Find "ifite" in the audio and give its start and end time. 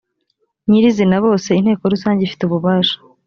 2.23-2.41